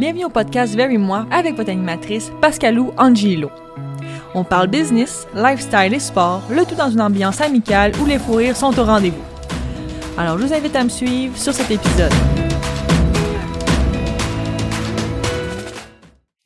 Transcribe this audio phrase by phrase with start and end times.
[0.00, 3.50] Bienvenue au podcast Very Moi avec votre animatrice Pascalou Angelo.
[4.34, 8.36] On parle business, lifestyle et sport, le tout dans une ambiance amicale où les fous
[8.36, 9.22] rires sont au rendez-vous.
[10.16, 12.10] Alors je vous invite à me suivre sur cet épisode.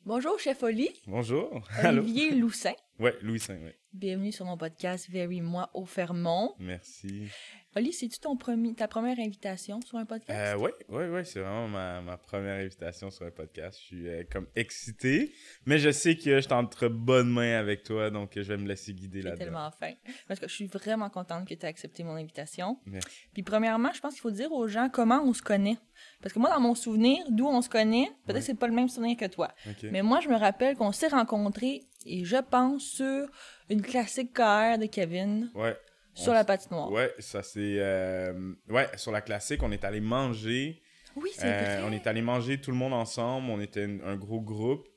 [0.03, 0.89] Bonjour, chef Oli.
[1.07, 1.65] Bonjour.
[1.81, 2.01] Allô.
[2.01, 2.73] Olivier Loussin.
[2.99, 3.79] Ouais, Louis V, ouais.
[3.93, 6.55] Bienvenue sur mon podcast Very Moi au Fermont.
[6.59, 7.29] Merci.
[7.77, 10.31] Oli, c'est-tu ton premier, ta première invitation sur un podcast?
[10.55, 13.77] Euh, ouais, ouais, ouais, c'est vraiment ma, ma première invitation sur un podcast.
[13.81, 15.33] Je suis euh, comme excité,
[15.65, 18.65] mais je sais que je suis entre bonnes mains avec toi, donc je vais me
[18.65, 19.43] laisser guider là-dedans.
[19.43, 19.91] tellement fin.
[20.25, 22.79] Parce que je suis vraiment contente que tu aies accepté mon invitation.
[22.85, 23.09] Merci.
[23.33, 25.77] Puis premièrement, je pense qu'il faut dire aux gens comment on se connaît.
[26.21, 28.41] Parce que moi, dans mon souvenir, d'où on se connaît, peut-être Ouais.
[28.41, 29.49] c'est pas le même souvenir que toi.
[29.67, 29.89] Ok.
[29.91, 33.27] Mais moi, je me rappelle qu'on s'est rencontrés, et je pense, sur
[33.69, 35.75] une classique KR de Kevin, Ouais.
[36.15, 36.91] Sur la patinoire.
[36.91, 37.75] Ouais, ça c'est.
[37.79, 40.81] euh, Ouais, sur la classique, on est allé manger.
[41.15, 43.49] Oui, c'est Euh, on est allé manger tout le monde ensemble.
[43.49, 44.87] On était un, un gros groupe.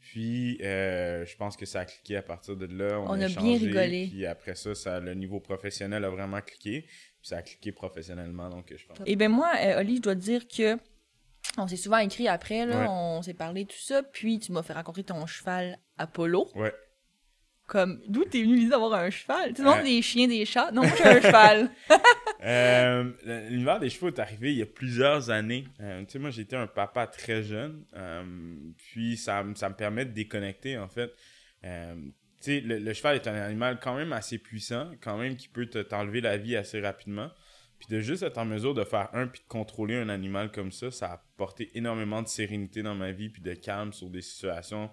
[0.00, 3.00] Puis, euh, je pense que ça a cliqué à partir de là.
[3.00, 4.06] On, On a bien échangé, rigolé.
[4.08, 6.82] Puis après ça, ça, le niveau professionnel a vraiment cliqué.
[6.82, 8.98] Puis ça a cliqué professionnellement, donc je pense.
[9.04, 10.78] Et ben moi, euh, Oli, je dois te dire que
[11.58, 12.86] on s'est souvent écrit après, là, Ouais.
[12.88, 16.50] on s'est parlé tout ça, puis tu m'as fait rencontrer ton cheval Apollo.
[16.54, 16.72] Ouais.
[17.66, 19.50] Comme, d'où t'es venu l'idée d'avoir un cheval?
[19.50, 19.82] Tu sais, non, Euh.
[19.82, 20.70] des chiens, des chats.
[20.72, 21.70] Non, moi, j'ai un cheval.
[22.44, 23.10] Euh,
[23.48, 25.64] L'univers des chevaux est arrivé il y a plusieurs années.
[25.80, 27.84] Euh, tu sais, moi, j'étais un papa très jeune.
[27.96, 28.22] euh,
[28.76, 31.12] puis, ça, me- ça me permet de déconnecter, en fait.
[31.62, 31.68] Tu
[32.40, 35.66] sais, le, le cheval est un animal quand même assez puissant, quand même qui peut
[35.66, 37.30] te- t'enlever la vie assez rapidement.
[37.78, 40.70] Puis de juste être en mesure de faire un puis de contrôler un animal comme
[40.72, 44.22] ça, ça a apporté énormément de sérénité dans ma vie puis de calme sur des
[44.22, 44.90] situations.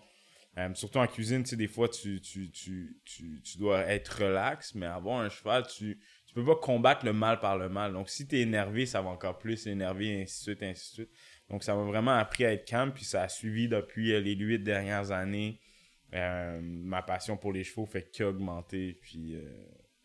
[0.58, 4.76] Euh, surtout en cuisine, tu sais, des fois, tu, tu, tu, tu, dois être relax,
[4.76, 7.94] mais avoir un cheval, tu, tu peux pas combattre le mal par le mal.
[7.94, 10.90] Donc, si tu es énervé, ça va encore plus énerver, et ainsi de suite, ainsi
[10.90, 11.10] de suite.
[11.50, 14.36] Donc, ça m'a vraiment appris à être calme, puis ça a suivi depuis euh, les
[14.36, 15.60] huit dernières années.
[16.14, 19.00] Euh, ma passion pour les chevaux fait qu'augmenter.
[19.02, 19.42] Puis, euh,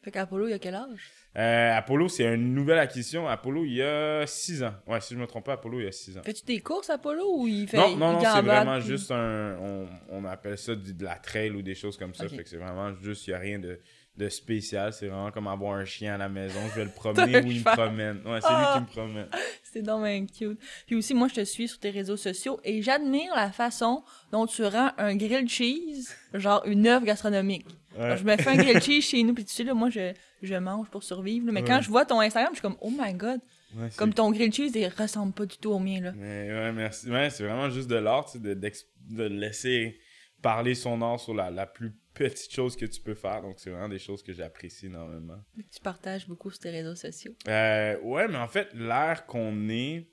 [0.09, 1.11] fait qu'Apollo, il a quel âge?
[1.37, 3.29] euh, Apollo, c'est une nouvelle acquisition.
[3.29, 4.75] Apollo, il y a six ans.
[4.87, 6.23] Ouais, si je me trompe pas, Apollo, il y a six ans.
[6.25, 7.77] Fais-tu des courses, Apollo, ou il fait.
[7.77, 9.57] Non, non, non, c'est vraiment puis- juste un.
[9.61, 12.29] On, on appelle ça de la trail ou des choses comme ça.
[12.29, 13.79] Fait que c'est vraiment juste, il n'y a rien de,
[14.17, 14.93] de spécial.
[14.93, 16.59] C'est vraiment comme avoir un chien à la maison.
[16.71, 18.21] Je vais le promener ou il me promène.
[18.27, 18.75] Ouais, c'est Ah!
[18.79, 19.29] lui qui me promène.
[19.71, 20.59] C'est dommage cute.
[20.87, 24.03] Puis aussi, moi, je te suis sur tes réseaux sociaux et j'admire la façon
[24.33, 27.67] dont tu rends un grilled cheese, genre une œuvre gastronomique.
[28.05, 30.13] Alors, je me fais un grilled cheese chez nous, puis tu sais, là, moi, je,
[30.43, 31.47] je mange pour survivre.
[31.47, 31.53] là.
[31.53, 33.41] Mais quand je vois ton Instagram, je suis comme, oh my god,
[33.75, 36.13] Ouais, c'est- comme ton grilled cheese, il ressemble pas du tout au mien, là.
[36.17, 37.11] Mais ouais, merci.
[37.11, 39.99] Ouais, c'est vraiment juste de l'art, tu sais, de, d'ex- de laisser
[40.41, 43.43] parler son art sur la, la plus petite chose que tu peux faire.
[43.43, 45.39] Donc, c'est vraiment des choses que j'apprécie énormément.
[45.57, 47.33] Tu partages beaucoup sur tes réseaux sociaux.
[47.49, 50.09] Euh, ouais, mais en fait, l'ère qu'on est,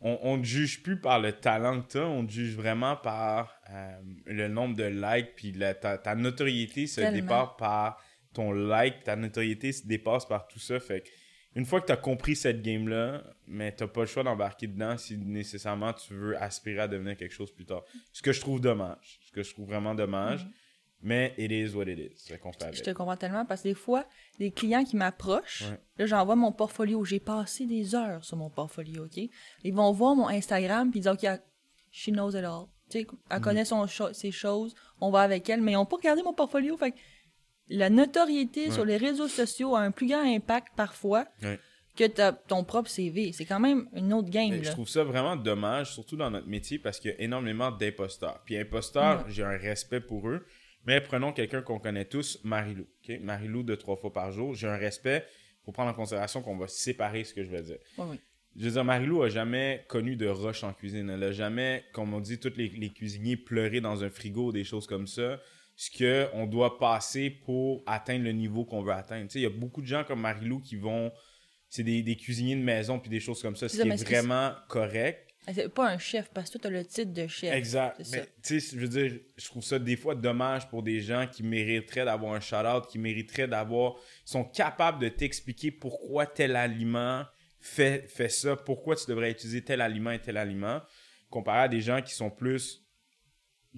[0.00, 2.96] on, on ne juge plus par le talent que tu as, on te juge vraiment
[2.96, 8.00] par euh, le nombre de likes, puis la- ta, ta notoriété se dépasse par
[8.32, 10.78] ton like, ta notoriété se dépasse par tout ça.
[10.78, 11.02] Fait
[11.54, 14.98] une fois que tu as compris cette game-là, mais tu pas le choix d'embarquer dedans
[14.98, 17.82] si nécessairement tu veux aspirer à devenir quelque chose plus tard.
[18.12, 19.18] Ce que je trouve dommage.
[19.26, 20.44] Ce que je trouve vraiment dommage.
[20.44, 20.50] Mhm.
[21.02, 22.26] Mais it is what it is.
[22.28, 22.34] Je
[22.64, 22.82] avec.
[22.82, 24.06] te comprends tellement parce que des fois,
[24.38, 25.78] des clients qui m'approchent, Ouais.
[25.98, 27.04] là, j'envoie mon portfolio.
[27.04, 29.18] J'ai passé des heures sur mon portfolio, OK?
[29.62, 31.40] Ils vont voir mon Instagram puis ils disent, OK,
[31.90, 32.66] she knows it all.
[32.94, 33.40] Elle Mhm.
[33.40, 36.32] connaît son cho- ses choses, on va avec elle, mais ils n'ont pas regardé mon
[36.34, 36.76] portfolio.
[36.76, 36.96] Fait que
[37.68, 38.70] la notoriété Ouais.
[38.70, 41.58] sur les réseaux sociaux a un plus grand impact parfois Ouais.
[41.96, 43.32] que ta- ton propre CV.
[43.32, 44.62] C'est quand même une autre game, là.
[44.62, 48.40] je trouve ça vraiment dommage, surtout dans notre métier, parce qu'il y a énormément d'imposteurs.
[48.44, 49.32] Puis imposteurs, Ouais.
[49.32, 50.46] j'ai un respect pour eux.
[50.86, 52.86] Mais prenons quelqu'un qu'on connaît tous, Marilou.
[53.02, 53.18] ok?
[53.20, 54.54] Marilou de trois fois par jour.
[54.54, 55.26] J'ai un respect.
[55.64, 57.78] faut prendre en considération qu'on va séparer ce que je vais dire.
[58.58, 61.10] Je veux dire, Marilou a jamais connu de rush en cuisine.
[61.10, 64.64] Elle a jamais, comme on dit, tous les, les cuisiniers pleurer dans un frigo, des
[64.64, 65.40] choses comme ça.
[65.76, 65.90] Ce
[66.30, 69.26] qu'on doit passer pour atteindre le niveau qu'on veut atteindre.
[69.26, 71.12] Tu sais, il y a beaucoup de gens comme Marilou qui vont.
[71.68, 74.52] C'est des, des cuisiniers de maison puis des choses comme ça, ce qui est vraiment
[74.68, 75.26] correct.
[75.46, 77.52] Ah, C'est pas un chef, parce que toi, t'as le titre de chef.
[77.54, 78.00] Exact.
[78.10, 81.26] Mais tu sais, je veux dire, je trouve ça des fois dommage pour des gens
[81.30, 83.96] qui mériteraient d'avoir un shout-out, qui mériteraient d'avoir.
[84.24, 87.24] sont capables de t'expliquer pourquoi tel aliment
[87.66, 90.80] fait ça, pourquoi tu devrais utiliser tel aliment et tel aliment,
[91.30, 92.82] comparé à des gens qui sont plus.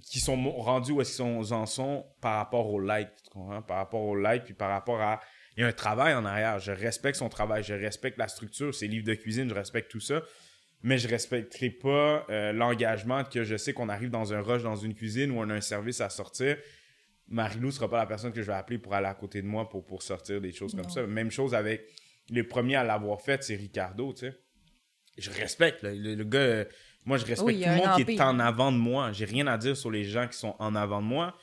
[0.02, 3.62] qui sont rendus où est-ce qu'ils en sont par rapport au like, tu comprends?
[3.62, 5.20] Par rapport au like, puis par rapport à.
[5.56, 6.61] Il y a un travail en arrière.
[6.61, 10.00] Je respecte son travail, je respecte la structure, ses livres de cuisine, je respecte tout
[10.00, 10.23] ça
[10.82, 14.76] mais je respecterai pas euh, l'engagement que je sais qu'on arrive dans un rush dans
[14.76, 16.56] une cuisine où on a un service à sortir.
[17.26, 19.69] Marilou sera pas la personne que je vais appeler pour aller à côté de moi
[19.69, 20.82] pour, pour sortir des choses Non.
[20.82, 21.06] comme ça.
[21.06, 21.85] Même chose avec
[22.30, 24.36] les premiers à l'avoir fait, c'est Ricardo, tu sais.
[25.16, 25.92] Je respecte, là.
[25.94, 26.64] le, le gars, euh,
[27.04, 29.12] Moi, je respecte Oui, tout le monde qui est en avant de moi.
[29.12, 31.36] J'ai rien à dire sur les gens qui sont en avant de moi.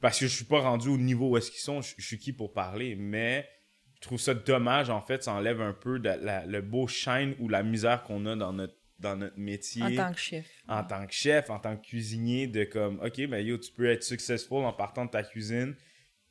[0.00, 1.80] Parce que je suis pas rendu au niveau où est-ce qu'ils sont.
[1.82, 2.94] Je, je suis qui pour parler.
[2.96, 3.48] Mais
[3.96, 5.22] je trouve ça dommage, en fait.
[5.24, 8.52] Ça enlève un peu de la- le beau shine ou la misère qu'on a dans
[8.52, 10.46] notre, dans notre métier En tant que chef.
[10.68, 13.86] en tant que chef, en tant que cuisinier, de comme, OK, ben yo, tu peux
[13.90, 15.74] être successful en partant de ta cuisine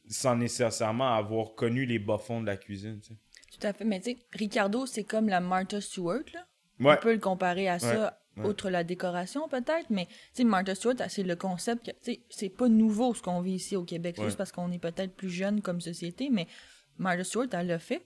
[0.09, 3.15] sans nécessairement avoir connu les bas-fonds de la cuisine, tu sais.
[3.51, 3.85] Tout à fait.
[3.85, 6.45] Mais tu sais, Ricardo, c'est comme la Martha Stewart, là.
[6.79, 6.93] Ouais.
[6.97, 8.45] On peut le comparer à ça, ouais.
[8.45, 12.19] outre la décoration peut-être, mais tu sais, Martha Stewart, c'est le concept que, tu sais,
[12.29, 15.29] c'est pas nouveau ce qu'on vit ici au Québec, juste parce qu'on est peut-être plus
[15.31, 16.45] jeune comme société, mais
[16.99, 18.05] Martha Stewart, elle l'a fait.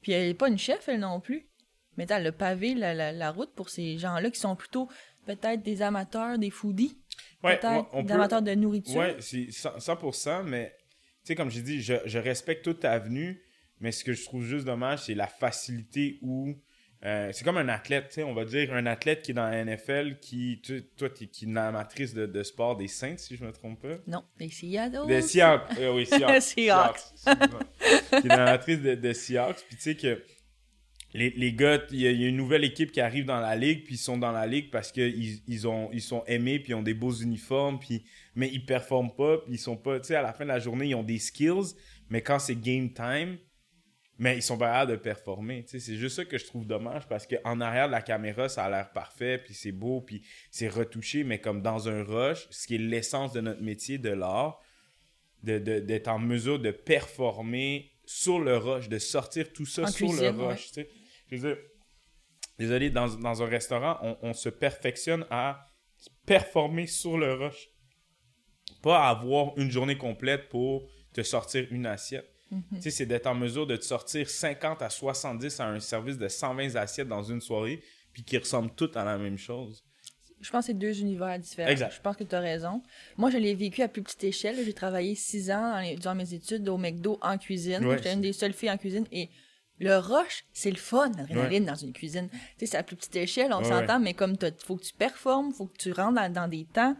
[0.00, 1.48] Puis elle est pas une chef, elle non plus.
[1.96, 4.88] Mais elle a pavé la, la, la route pour ces gens-là qui sont plutôt
[5.26, 6.96] peut-être des amateurs, des foodies,
[7.42, 8.96] Ouais, peut-être des peut- amateurs de nourriture.
[9.00, 10.92] Ouais, c'est 100%, 100%, mais tu
[11.24, 13.42] sais, comme j'ai dit, je, je respecte toute ta venue,
[13.80, 16.54] mais ce que je trouve juste dommage, c'est la facilité où.
[17.04, 19.48] euh, c'est comme un athlète, tu sais, on va dire un athlète qui est dans
[19.48, 23.16] la NFL, qui, tu- toi, tu qui est une amatrice de, de sport des Saints,
[23.18, 23.98] si je me trompe pas.
[24.08, 25.06] Non, les Seattle.
[25.06, 25.78] Des Seahawks.
[25.78, 26.42] Euh, oui, Seahawks.
[26.42, 26.98] Seahawks.
[28.10, 29.64] qui est dans la matrice de, de Seahawks.
[29.68, 30.20] Puis tu sais que
[31.14, 33.84] les, les gars, il y, y a une nouvelle équipe qui arrive dans la ligue,
[33.84, 36.74] puis ils sont dans la ligue parce qu'ils ils ont, ils sont aimés, puis ils
[36.74, 38.04] ont des beaux uniformes, puis,
[38.34, 40.58] mais ils performent pas, puis ils sont pas, tu sais, à la fin de la
[40.58, 41.74] journée, ils ont des skills,
[42.10, 43.38] mais quand c'est game time,
[44.18, 45.64] mais ils sont pas capables de performer.
[45.68, 48.70] C'est juste ça que je trouve dommage parce qu'en arrière de la caméra, ça a
[48.70, 52.74] l'air parfait, puis c'est beau, puis c'est retouché, mais comme dans un rush, ce qui
[52.74, 54.60] est l'essence de notre métier, de l'art,
[55.44, 59.86] de- de- d'être en mesure de performer sur le rush, de sortir tout ça En
[59.86, 60.72] sur cuisine, le rush.
[61.30, 61.62] Je veux dire,
[62.58, 65.64] désolé, dans, dans un restaurant, on, on se perfectionne à
[66.26, 67.68] performer sur le rush.
[68.82, 72.28] Pas avoir une journée complète pour te sortir une assiette.
[72.50, 72.80] Mhm.
[72.80, 76.76] C'est d'être en mesure de te sortir 50 à 70 à un service de 120
[76.76, 79.84] assiettes dans une soirée, puis qui ressemblent toutes à la même chose.
[80.40, 81.68] Je pense que c'est deux univers différents.
[81.68, 81.92] Exact.
[81.96, 82.80] Je pense que tu as raison.
[83.16, 84.56] Moi, je l'ai vécu à plus petite échelle.
[84.64, 87.84] J'ai travaillé six ans dans, les- durant mes études au McDo en cuisine.
[87.84, 89.04] Ouais, J'étais une des seules filles en cuisine.
[89.10, 89.30] Et
[89.80, 92.28] le rush, c'est le fun, l'adrénaline dans une cuisine.
[92.30, 94.84] Tu sais, c'est à plus petite échelle, on Ouais, s'entend, mais comme il faut que
[94.84, 96.96] tu performes, faut que tu rentres dans, dans des temps,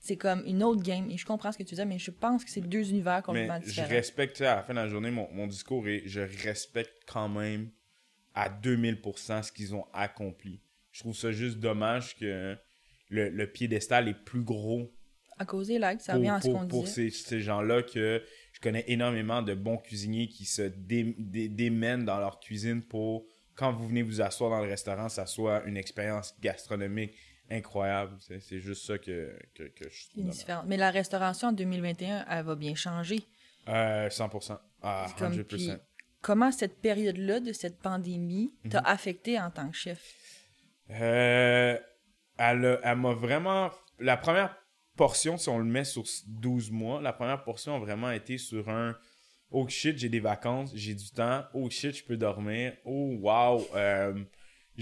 [0.00, 1.10] c'est comme une autre game.
[1.10, 3.22] Et je comprends ce que tu dis, mais je pense que c'est deux univers Mais
[3.22, 3.88] complètement je différents.
[3.88, 7.02] respecte, tu sais, à la fin de la journée, mon, mon discours et je respecte
[7.06, 7.70] quand même
[8.34, 10.60] à 2000% ce qu'ils ont accompli.
[10.92, 12.56] Je trouve ça juste dommage que
[13.10, 14.92] le, le piédestal est plus gros
[15.38, 17.10] À cause des likes, ça pour, revient à ce pour- qu'on pour disait.
[17.10, 18.22] ces, ces gens-là que
[18.52, 23.24] je connais énormément de bons cuisiniers qui se dé- dé- démènent dans leur cuisine pour,
[23.54, 27.14] quand vous venez vous asseoir dans le restaurant, ça soit une expérience gastronomique
[27.50, 28.16] incroyable.
[28.40, 30.62] C'est juste ça que, que, que je trouve différent.
[30.66, 33.20] Mais la restauration en 2021, elle va bien changer.
[33.68, 34.58] Euh, 100%.
[34.82, 35.44] Ah, C'est comme, 100%.
[35.44, 35.70] puis,
[36.22, 38.86] comment cette période-là de cette pandémie t'a Mhm.
[38.86, 40.00] affecté en tant que chef?
[40.90, 41.78] Euh,
[42.38, 43.70] elle elle m'a vraiment.
[43.98, 44.56] La première
[44.96, 48.68] portion, si on le met sur 12 mois, la première portion a vraiment été sur
[48.68, 48.96] un
[49.50, 51.42] Oh shit, j'ai des vacances, j'ai du temps.
[51.54, 52.74] Oh shit, je peux dormir.
[52.84, 53.66] Oh wow.
[53.74, 54.12] Euh,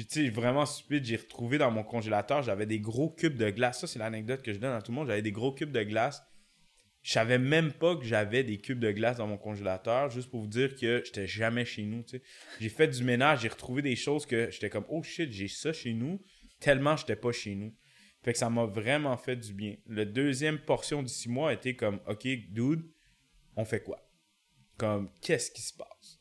[0.03, 3.81] sais, vraiment stupide, j'ai retrouvé dans mon congélateur, j'avais des gros cubes de glace.
[3.81, 5.09] Ça, c'est l'anecdote que je donne à tout le monde.
[5.09, 6.23] J'avais des gros cubes de glace.
[7.03, 10.41] Je savais même pas que j'avais des cubes de glace dans mon congélateur, juste pour
[10.41, 12.05] vous dire que j'étais jamais chez nous.
[12.61, 15.73] J'ai fait du ménage, j'ai retrouvé des choses que j'étais comme oh shit, j'ai ça
[15.73, 16.21] chez nous,
[16.59, 17.73] tellement j'étais pas chez nous.
[18.25, 19.77] Fait que ça m'a vraiment fait du bien.
[19.87, 22.91] Le deuxième portion du six mois était comme ok, dude,
[23.55, 24.11] on fait quoi?
[24.77, 26.16] Comme qu'est-ce qui se passe?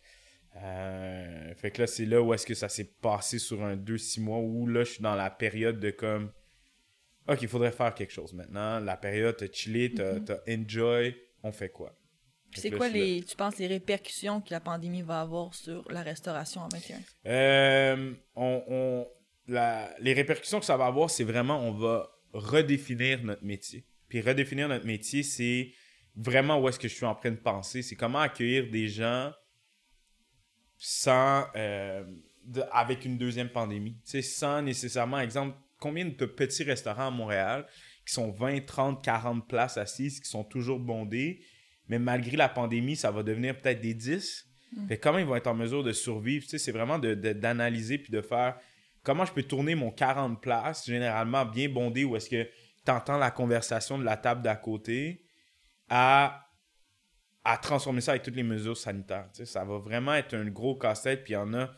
[0.57, 4.21] Euh, fait que là, c'est là où est-ce que ça s'est passé sur un 2-6
[4.21, 6.31] mois où là, je suis dans la période de comme
[7.27, 8.79] Ok, il faudrait faire quelque chose maintenant.
[8.79, 11.97] La période, t'as chillé, t'as t'as enjoy, on fait quoi?
[12.53, 12.93] C'est quoi là.
[12.93, 16.99] les, tu penses, les répercussions que la pandémie va avoir sur la restauration en 21?
[17.25, 19.07] Euh, on, on-
[19.47, 23.85] la- les répercussions que ça va avoir, c'est vraiment, on va redéfinir notre métier.
[24.07, 25.71] Puis redéfinir notre métier, c'est
[26.15, 27.81] vraiment où est-ce que je suis en train de penser.
[27.81, 29.33] C'est comment accueillir des gens
[30.87, 32.03] sans, euh,
[32.43, 33.93] de- avec une deuxième pandémie.
[34.05, 37.65] Tu sais, sans nécessairement, exemple, combien de petits restaurants à Montréal
[38.05, 41.39] qui sont 20, 30, 40 places assises, qui sont toujours bondés,
[41.87, 44.45] mais malgré la pandémie, ça va devenir peut-être des 10.
[44.87, 47.15] Fait que comment ils vont être en mesure de survivre, tu sais, c'est vraiment de-
[47.15, 48.57] de- d'analyser puis de faire
[49.01, 52.43] comment je peux tourner mon 40 places, généralement bien bondé, où est-ce que
[52.85, 55.23] tu entends la conversation de la table d'à côté,
[55.89, 56.44] à,
[57.45, 59.29] à transformer ça avec toutes les mesures sanitaires.
[59.33, 59.45] tu sais.
[59.45, 61.71] ça va vraiment être un gros casse-tête, puis il y en a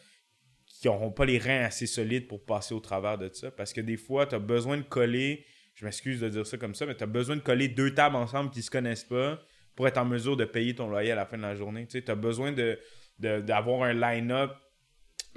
[0.65, 3.51] qui n'auront pas les reins assez solides pour passer au travers de ça.
[3.51, 5.45] Parce que des fois, tu as besoin de coller,
[5.75, 8.15] je m'excuse de dire ça comme ça, mais tu as besoin de coller deux tables
[8.15, 9.39] ensemble qui ne se connaissent pas
[9.75, 11.85] pour être en mesure de payer ton loyer à la fin de la journée.
[11.87, 12.79] Tu as besoin de,
[13.19, 14.51] de- d'avoir un line-up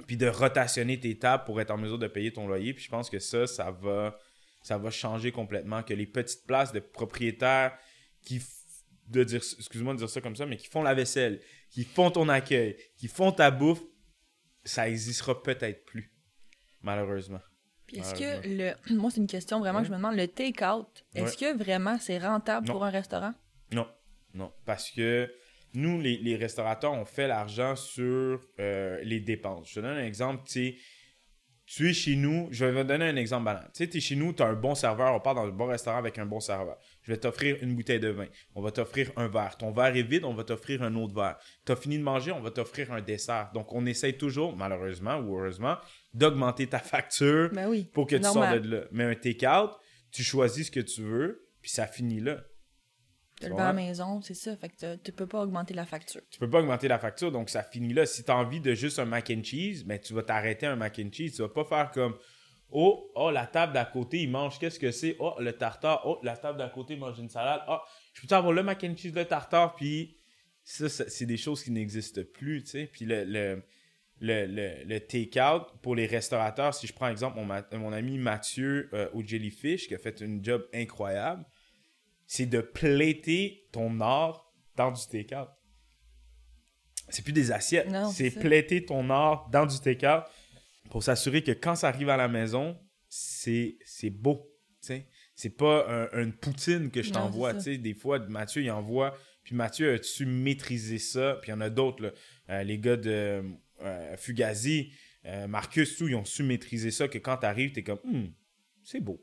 [0.07, 2.73] puis de rotationner tes tables pour être en mesure de payer ton loyer.
[2.73, 4.17] Puis je pense que ça, ça va,
[4.63, 5.83] ça va changer complètement.
[5.83, 7.77] Que les petites places de propriétaires
[8.23, 8.41] qui,
[9.11, 12.11] de dire, excuse-moi de dire ça comme ça, mais qui font la vaisselle, qui font
[12.11, 13.81] ton accueil, qui font ta bouffe,
[14.63, 16.13] ça existera peut-être plus,
[16.81, 17.41] malheureusement.
[17.93, 18.73] Est-ce que le.
[18.95, 20.15] Moi, c'est une question vraiment que je me demande.
[20.15, 23.33] Le take-out, est-ce que vraiment c'est rentable pour un restaurant?
[23.71, 23.87] Non,
[24.33, 24.51] non.
[24.65, 25.31] Parce que
[25.73, 29.69] nous, les, restaurateurs, on fait l'argent sur euh, les dépenses.
[29.69, 30.77] Je te donne un exemple, tu sais,
[31.73, 33.63] tu es chez nous, je vais te donner un exemple banal.
[33.73, 35.51] Tu sais, tu es chez nous, tu as un bon serveur, on part dans un
[35.51, 36.77] bon restaurant avec un bon serveur.
[37.01, 39.55] Je vais t'offrir une bouteille de vin, on va t'offrir un verre.
[39.57, 41.37] Ton verre est vide, on va t'offrir un autre verre.
[41.65, 43.51] Tu as fini de manger, on va t'offrir un dessert.
[43.53, 45.77] Donc, on essaye toujours, malheureusement ou heureusement,
[46.13, 48.83] d'augmenter ta facture ben pour que tu sortes de là.
[48.91, 49.71] Mais un take-out,
[50.11, 52.43] tu choisis ce que tu veux, puis ça finit là.
[53.41, 54.55] Tu le la maison, c'est ça.
[54.55, 56.21] Fait que tu peux pas augmenter la facture.
[56.29, 58.05] Tu peux pas augmenter la facture, donc ça finit là.
[58.05, 60.75] Si tu as envie de juste un mac and cheese, ben, tu vas t'arrêter un
[60.75, 61.33] mac and cheese.
[61.35, 62.15] Tu vas pas faire comme
[62.71, 65.17] Oh, oh, la table d'à côté, il mange qu'est-ce que c'est?
[65.19, 66.01] Oh, le tartare.
[66.05, 67.61] Oh, la table d'à côté mange une salade.
[67.67, 67.77] Oh,
[68.13, 70.17] je peux avoir le mac and cheese, le tartare, puis
[70.63, 72.85] ça, c'est des choses qui n'existent plus, tu sais.
[72.85, 73.63] Puis le, le,
[74.21, 79.09] le, le, take-out pour les restaurateurs, si je prends exemple mon, mon ami Mathieu euh,
[79.13, 81.45] au Jellyfish, qui a fait un job incroyable,
[82.31, 85.49] c'est de plaiter ton or dans du take-out.
[87.09, 90.23] C'est plus des assiettes, c'est plaiter ton or dans du take-out
[90.91, 93.75] pour s'assurer que quand ça arrive à la maison, c'est
[94.11, 94.49] beau.
[94.79, 97.51] C'est pas une poutine que je t'envoie.
[97.51, 99.13] Des fois, Mathieu, il envoie.
[99.43, 101.37] Puis Mathieu, as-tu maîtrisé ça?
[101.41, 102.13] Puis il y en a d'autres.
[102.49, 103.43] Euh, les gars de
[103.81, 104.93] euh, Fugazi,
[105.25, 107.09] euh, Marcus, tout, ils ont su maîtriser ça.
[107.09, 108.31] Que quand tu arrives, tu es comme, hmm,
[108.83, 109.21] c'est beau.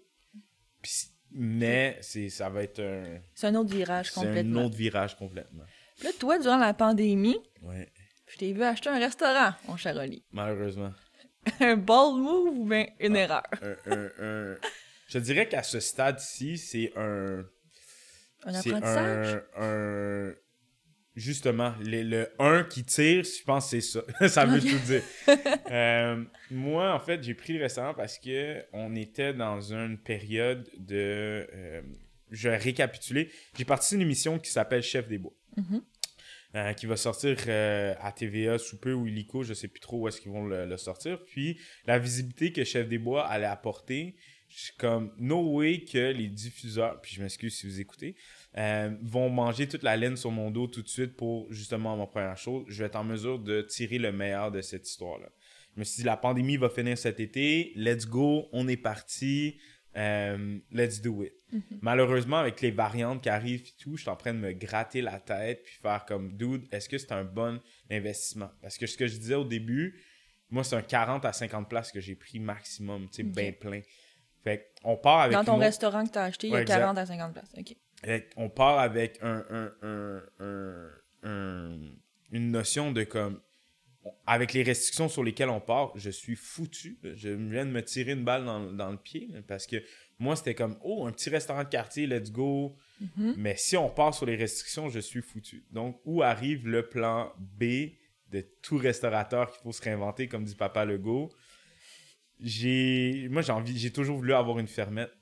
[0.82, 0.92] Puis
[1.30, 3.20] mais c'est, ça va être un.
[3.34, 4.54] C'est un autre virage complètement.
[4.54, 5.64] C'est un autre virage complètement.
[6.02, 7.92] là, toi, durant la pandémie, ouais.
[8.26, 10.24] je t'ai vu acheter un restaurant, mon cher Oli.
[10.32, 10.92] Malheureusement.
[11.60, 13.42] un bold move ou bien une ah, erreur?
[13.86, 14.56] un,
[15.06, 17.44] Je dirais qu'à ce stade-ci, c'est un.
[18.44, 19.42] Un apprentissage?
[19.56, 20.32] un,
[21.18, 24.02] Justement, le 1 qui tire, je pense que c'est ça.
[24.28, 25.02] ça veut tout dire.
[25.70, 30.66] Euh, moi, en fait, j'ai pris le restaurant parce que on était dans une période
[30.78, 31.46] de.
[31.52, 31.82] Euh,
[32.30, 33.30] je vais récapituler.
[33.56, 35.34] J'ai participé à une émission qui s'appelle Chef des Bois.
[35.58, 35.82] Mm-hmm.
[36.54, 37.36] Euh, qui va sortir
[38.00, 40.76] à TVA sous peu ou illico, je sais plus trop où est-ce qu'ils vont le,
[40.78, 41.22] sortir.
[41.26, 44.16] Puis la visibilité que Chef des Bois allait apporter,
[44.48, 48.16] je suis comme no way que les diffuseurs, puis je m'excuse si vous écoutez,
[48.56, 52.06] euh, vont manger toute la laine sur mon dos tout de suite pour justement ma
[52.06, 52.64] première chose.
[52.68, 55.28] Je vais être en mesure de tirer le meilleur de cette histoire-là.
[55.74, 59.58] Je me suis dit, la pandémie va finir cet été, let's go, on est parti,
[59.96, 61.32] euh, let's do it.
[61.52, 61.78] Mm-hmm.
[61.82, 65.02] Malheureusement, avec les variantes qui arrivent et tout, je suis en train de me gratter
[65.02, 68.50] la tête puis faire comme, dude, est-ce que c'est un bon investissement?
[68.60, 70.00] Parce que ce que je disais au début,
[70.50, 73.82] moi, c'est un 40 à 50 places que j'ai pris maximum, tu sais, bien plein.
[74.42, 75.36] Fait on part avec.
[75.36, 77.52] Dans ton restaurant que tu as acheté, il y a 40 à 50 places.
[77.56, 77.76] OK
[78.36, 79.20] on part avec
[81.22, 83.40] une notion de comme
[84.26, 86.98] avec les restrictions sur lesquelles on part, je suis foutu.
[87.02, 89.76] Je viens de me tirer une balle dans, le pied parce que
[90.18, 92.76] moi, c'était comme Oh, un petit restaurant de quartier, let's go.
[93.02, 93.34] Mm-hmm.
[93.36, 95.64] Mais si on part sur les restrictions, je suis foutu.
[95.70, 97.92] Donc, où arrive le plan B
[98.30, 101.30] de tout restaurateur qu'il faut se réinventer, comme dit Papa Legault?
[102.40, 103.28] J'ai.
[103.30, 105.12] Moi, j'ai envie, j'ai toujours voulu avoir une fermette.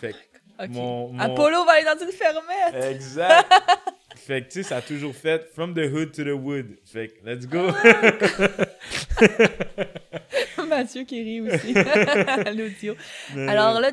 [0.00, 0.14] Fait
[0.58, 2.92] Apollo va aller dans une fermette.
[2.92, 3.50] Exact.
[4.16, 6.78] fait que, tu sais, ça a toujours fait From the hood to the wood.
[6.84, 7.68] Fait que, let's go.
[10.68, 12.94] Mathieu qui rit aussi à l'audio.
[13.34, 13.90] Alors là,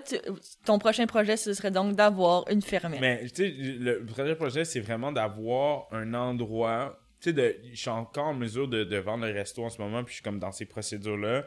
[0.65, 3.00] ton prochain projet, ce serait donc d'avoir une fermette.
[3.00, 7.00] Mais, tu sais, le prochain projet, c'est vraiment d'avoir un endroit.
[7.22, 10.03] Tu sais, je suis encore en mesure de, de vendre le resto en ce moment,
[10.03, 11.45] puis je suis comme dans ces procédures-là.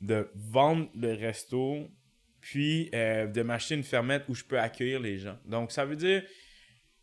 [0.00, 1.88] De vendre le resto
[2.40, 5.36] puis euh, de m'acheter une fermette où je peux accueillir les gens.
[5.44, 6.22] Donc, ça veut dire,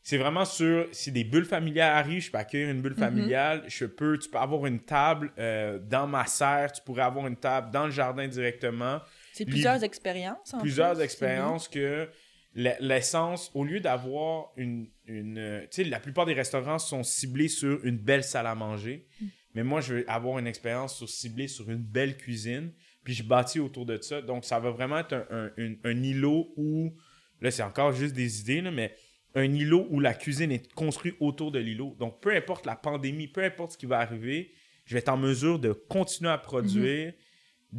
[0.02, 3.00] c'est vraiment sûr, si des bulles familiales arrivent, je peux accueillir une bulle mhm.
[3.00, 3.64] familiale.
[3.68, 7.36] Je peux, tu peux avoir une table euh, dans ma serre, tu pourrais avoir une
[7.36, 9.00] table dans le jardin directement.
[9.34, 10.54] C'est plusieurs expériences.
[10.54, 12.10] En plusieurs expériences que
[12.56, 17.86] l'essence, au lieu d'avoir une, une tu sais, la plupart des restaurants sont ciblés sur
[17.86, 19.06] une belle salle à manger.
[19.20, 19.26] Mm.
[19.54, 22.72] Mais moi, je veux avoir une expérience sur, ciblée sur une belle cuisine
[23.08, 24.22] puis je bâtis autour de ça.
[24.22, 26.94] Donc, ça va vraiment être un, un, îlot où,
[27.40, 28.94] là, c'est encore juste des idées, mais
[29.34, 31.96] un îlot où la cuisine est construite autour de l'îlot.
[31.98, 34.52] Donc, peu importe la pandémie, peu importe ce qui va arriver,
[34.84, 37.14] je vais être en mesure de continuer à produire, mhm.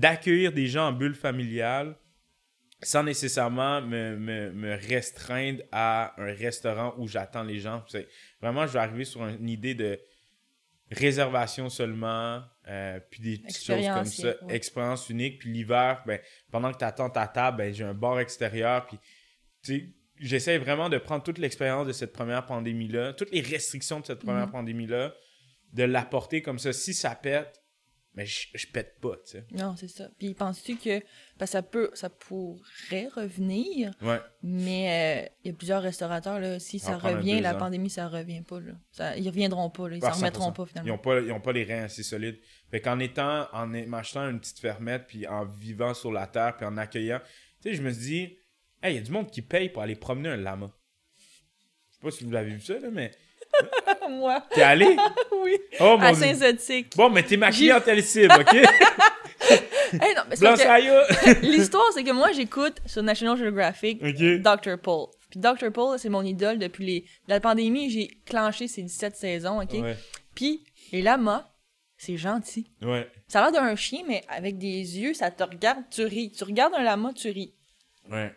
[0.01, 1.95] d'accueillir des gens en bulle familiale
[2.83, 7.85] sans nécessairement me, me, restreindre à un restaurant où j'attends les gens.
[8.41, 10.01] Vraiment, je vais arriver sur une idée de
[10.91, 14.55] réservation seulement, euh, puis des petites choses comme ça, ouais.
[14.55, 15.39] expérience unique.
[15.39, 16.19] Puis l'hiver, ben,
[16.51, 18.87] pendant que tu attends ta table, ben, j'ai un bar extérieur.
[18.87, 18.99] Puis,
[19.63, 24.01] tu sais, j'essaie vraiment de prendre toute l'expérience de cette première pandémie-là, toutes les restrictions
[24.01, 24.53] de cette première Mhm.
[24.53, 25.15] pandémie-là,
[25.73, 26.73] de l'apporter comme ça.
[26.73, 27.63] Si ça pète,
[28.15, 29.45] mais je, je pète pas, tu sais.
[29.53, 30.09] Non, c'est ça.
[30.19, 31.01] Puis penses-tu que
[31.39, 34.21] parce que ça peut ça pourrait revenir, Ouais.
[34.43, 37.59] mais euh, il y a plusieurs restaurateurs là, si Ça revient, la ans.
[37.59, 38.73] pandémie ça revient pas là.
[38.91, 40.53] Ça, ils reviendront pas là, ils Ah, s'en remettront 100%.
[40.55, 40.95] pas Ils finalement.
[40.95, 42.39] ont pas, ils ont pas les reins assez solides.
[42.71, 46.67] Fait qu'en étant, en m'achetant une petite fermette, puis en vivant sur la terre, puis
[46.67, 47.21] en accueillant,
[47.63, 48.39] tu sais, je me suis dit,
[48.83, 50.71] hey, il y a du monde qui paye pour aller promener un lama.
[51.91, 53.11] Je sais pas si vous l'avez vu ça, là, mais.
[54.09, 54.97] Moi, T'es allé?
[55.45, 56.15] oui, Oh mon à.
[56.15, 56.97] Saint-Zotique.
[56.97, 58.55] Bon, mais t'es ma clientèle cible, ok?
[59.93, 64.03] Hey, non, mais c'est l'histoire c'est que moi j'écoute sur National Geographic.
[64.03, 64.79] Dr.
[64.83, 65.07] Paul.
[65.31, 65.73] Puis Dr.
[65.73, 67.05] Paul, c'est mon idole depuis les...
[67.27, 69.73] la pandémie, j'ai clenché ces 17 saisons, OK?
[69.75, 69.97] Ouais.
[70.35, 71.51] Puis les lamas,
[71.97, 72.71] c'est gentil.
[72.83, 73.09] Ouais.
[73.29, 76.33] Ça a l'air d'un chien, mais avec des yeux, ça te regarde, tu ris.
[76.33, 77.55] Tu regardes un lama, tu ris.
[78.11, 78.31] Ouais.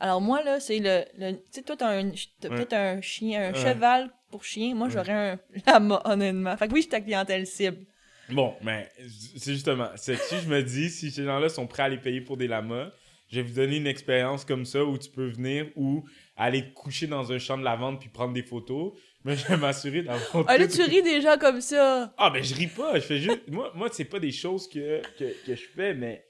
[0.00, 1.04] Alors moi, là, c'est le...
[1.18, 2.14] le- tu sais, toi, t'as un, Ouais.
[2.42, 3.60] peut-être un chien, un Ouais.
[3.62, 4.74] cheval pour chien.
[4.74, 6.56] Moi, j'aurais un lama, honnêtement.
[6.56, 7.86] Fait que oui, je suis ta clientèle cible.
[8.30, 8.88] Bon, mais
[9.36, 11.98] c'est justement, c'est que si je me dis, si ces gens-là sont prêts à les
[11.98, 12.90] payer pour des lamas,
[13.28, 16.04] je vais vous donner une expérience comme ça où tu peux venir ou
[16.36, 18.94] aller te coucher dans un champ de lavande puis prendre des photos.
[19.24, 20.44] Mais je vais m'assurer d'avoir.
[20.48, 22.12] Ah là, tu ris déjà comme ça.
[22.18, 23.42] Ah, ben je ris pas, je fais juste.
[23.46, 26.24] Moi, moi c'est pas des choses que, que, que je fais, mais.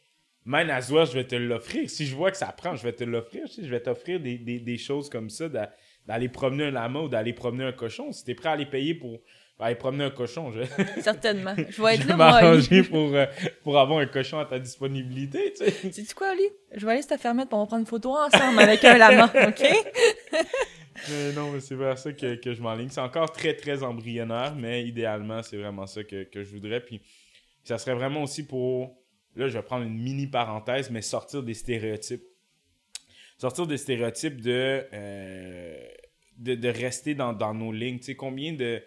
[0.47, 1.89] Mine as well, je vais te l'offrir.
[1.89, 3.47] Si je vois que ça prend, je vais te l'offrir.
[3.47, 5.49] Tu sais, je vais t'offrir des, des, des choses comme ça,
[6.07, 8.13] d'aller promener un lama ou d'aller promener un cochon.
[8.13, 9.21] Si t'es prêt à les payer pour,
[9.59, 10.63] aller promener un cochon, je,
[11.01, 11.55] Certainement.
[11.57, 13.27] Je vais être je vais m'arranger pour, euh,
[13.63, 15.71] pour avoir un cochon à ta disponibilité, tu sais.
[15.93, 16.49] Sais-tu quoi, Ali?
[16.75, 18.99] Je vais aller se te faire mettre pour on prendre une photo ensemble avec un
[18.99, 19.65] lama, OK?
[21.09, 22.89] Mais non, mais c'est vers ça que, que je m'enligne.
[22.91, 26.81] C'est encore très, très embryonnaire, mais idéalement, c'est vraiment ça que, que je voudrais.
[26.81, 27.01] Puis
[27.65, 28.97] ça serait vraiment aussi pour...
[29.37, 32.23] Là, je vais prendre une mini parenthèse, mais sortir des stéréotypes.
[33.37, 35.89] Sortir des stéréotypes de, euh,
[36.39, 37.99] de, de rester dans, dans nos lignes.
[37.99, 38.83] Tu sais, combien de,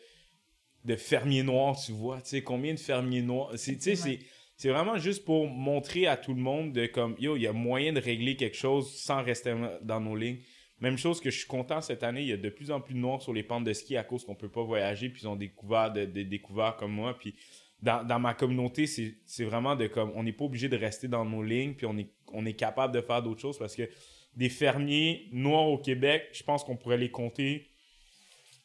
[0.86, 2.21] de fermiers noirs tu vois?
[2.21, 3.52] Tu sais, combien de fermiers noirs?
[3.56, 4.19] C'est, tu sais, c'est,
[4.56, 7.54] c'est vraiment juste pour montrer à tout le monde de comme, yo, il y a
[7.54, 10.39] moyen de régler quelque chose sans rester dans nos lignes.
[10.80, 12.93] Même chose que je suis content cette année, il y a de plus en plus
[12.93, 15.28] de noirs sur les pentes de ski à cause qu'on peut pas voyager, puis ils
[15.28, 17.17] ont découvert des de, découverts comme moi.
[17.17, 17.36] Puis
[17.82, 21.08] dans, dans ma communauté, c'est c'est vraiment de comme, on n'est pas obligé de rester
[21.08, 23.89] dans nos lignes, puis on est, on est capable de faire d'autres choses parce que
[24.38, 27.67] des fermiers noirs au Québec, je pense qu'on pourrait les compter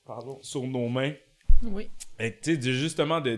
[0.06, 1.14] pardon, sur nos mains.
[1.64, 1.88] Oui.
[2.20, 3.36] Et, tu sais, justement de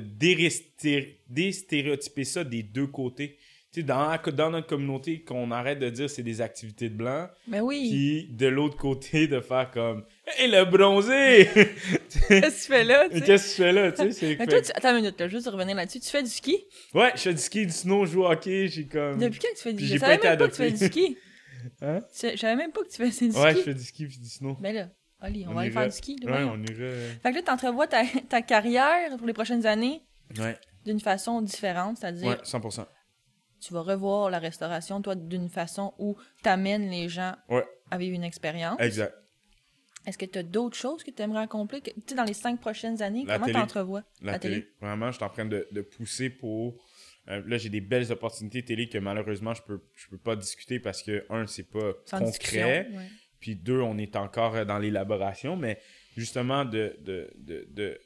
[1.28, 3.36] déstéréotyper ça des deux côtés.
[3.72, 6.94] Tu sais, dans, la- dans notre communauté, qu'on arrête de dire c'est des activités de
[6.94, 7.88] blanc, Ben oui.
[7.90, 11.48] puis de l'autre côté, de faire comme Hey, le bronzé!
[12.28, 13.08] Qu'est-ce que tu fais là?
[13.08, 13.92] Qu'est-ce que tu fais là?
[13.92, 14.70] Tu sais, c'est Mais toi, tu...
[14.74, 15.98] attends une minute, là, juste revenir là-dessus.
[16.00, 16.64] Tu fais du ski?
[16.94, 19.18] Ouais, je fais du ski, du snow, je joue au hockey, j'ai comme.
[19.18, 19.88] Depuis quand tu fais du ski?
[19.88, 21.16] j'ai Je pas savais été même pas que tu fais du ski.
[21.82, 21.98] Hein?
[22.18, 23.64] Tu savais même pas que tu faisais du Ouais, je ski.
[23.64, 24.56] fais du ski puis du snow.
[24.60, 24.88] Ben là,
[25.20, 26.16] allez, on, On va aller faire du ski.
[26.22, 26.52] là, Ouais, voyons.
[26.60, 27.08] on irait.
[27.22, 30.02] Fait que là, t'entrevois ta, ta carrière pour les prochaines années
[30.38, 32.86] Ouais, d'une façon différente, c'est-à-dire ouais, 100%.
[33.60, 37.64] tu vas revoir la restauration, toi, d'une façon où t'amènes les gens Ouais.
[37.90, 38.80] à vivre une expérience.
[38.80, 39.14] Exact.
[40.06, 41.82] Est-ce que tu as d'autres choses que tu aimerais accomplir?
[41.82, 43.58] que- Tu sais, dans les cinq prochaines années, La comment télé.
[43.58, 44.02] t'entrevois?
[44.20, 44.60] La, La télé.
[44.60, 44.68] télé.
[44.82, 46.74] Vraiment, je suis en train de, de pousser pour.
[47.28, 50.78] Euh, là, j'ai des belles opportunités télé que malheureusement, je peux, je peux pas discuter
[50.78, 52.88] parce que, un, c'est pas Sans concret.
[52.92, 53.08] ouais.
[53.40, 55.78] Puis deux, on est encore euh, dans l'élaboration, mais
[56.16, 57.98] justement de, de, de, de-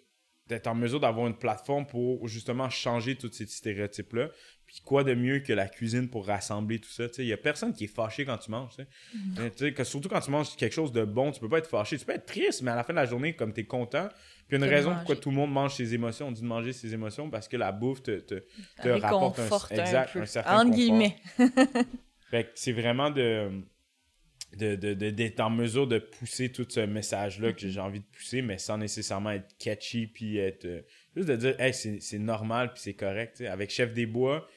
[0.49, 4.31] d'être en mesure d'avoir une plateforme pour justement changer tous ces stéréotypes-là.
[4.67, 7.05] Puis quoi de mieux que la cuisine pour rassembler tout ça?
[7.19, 8.77] Il n'y a personne qui est fâché quand tu manges.
[9.75, 11.99] que surtout quand tu manges quelque chose de bon, tu peux pas être fâché.
[11.99, 14.09] Tu peux être triste, mais à la fin de la journée, comme tu es content,
[14.49, 14.99] puis une raison manger.
[15.01, 16.29] pourquoi tout le monde mange ses émotions.
[16.29, 18.43] On dit de manger ses émotions parce que la bouffe te, te,
[18.83, 19.49] te rapporte un,
[20.23, 21.17] un, certain Entre guillemets.
[22.31, 23.51] Fait que c'est vraiment de
[24.57, 28.07] de- de- de- d'être en mesure de pousser tout ce message-là que j'ai envie de
[28.07, 30.65] pousser, mais sans nécessairement être catchy, puis être...
[30.65, 30.81] euh,
[31.15, 33.43] juste de dire, hey, c'est c'est normal, puis c'est correct.
[33.43, 34.49] Avec Chef des Bois,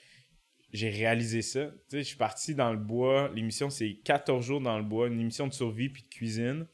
[0.71, 1.71] j'ai réalisé ça.
[1.91, 3.30] Je suis parti dans le bois.
[3.36, 6.65] L'émission, c'est 14 jours dans le bois, une émission de survie puis de cuisine.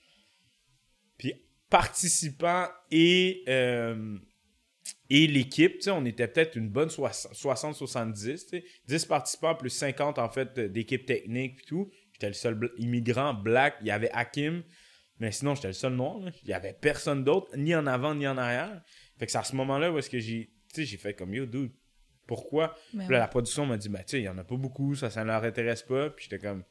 [1.17, 1.33] Puis
[1.69, 4.17] participants et, euh,
[5.09, 8.23] et l'équipe, on était peut-être une bonne 60-70.
[8.23, 8.63] tu sais.
[8.87, 11.91] 10 participants plus 50 en fait d'équipe technique puis tout.
[12.13, 13.75] J'étais le seul bl- immigrant black.
[13.81, 14.63] Il y avait Hakim,
[15.19, 16.19] mais sinon j'étais le seul noir.
[16.19, 16.31] là.
[16.43, 18.81] Il y avait personne d'autre, ni en avant ni en arrière.
[19.19, 21.71] Fait que c'est à ce moment-là où est-ce que j'ai, j'ai fait comme yo, dude,
[22.25, 22.75] pourquoi?
[23.05, 24.95] Puis là, la production m'a dit, ben, tu sais, il y en a pas beaucoup,
[24.95, 26.09] ça, ça ne leur intéresse pas.
[26.09, 26.63] Puis j'étais comme,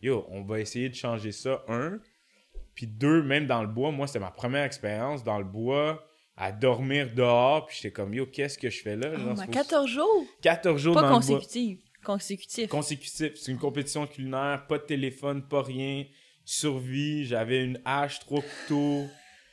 [0.00, 2.00] yo, on va essayer de changer ça, un.
[2.74, 6.06] Puis deux, même dans le bois, moi, c'était ma première expérience dans le bois.
[6.34, 9.10] à dormir dehors, puis j'étais comme, yo, qu'est-ce que je fais là?
[9.12, 10.24] Oh, Genre, mais c'est 14 jours!
[10.40, 11.18] 14 jours Pas dans le bois.
[11.36, 11.78] consécutif.
[12.02, 12.68] Consécutif.
[12.70, 13.32] Consécutif.
[13.36, 16.04] C'est une compétition culinaire, pas de téléphone, pas rien.
[16.44, 19.06] Survie, j'avais une hache, trois couteaux.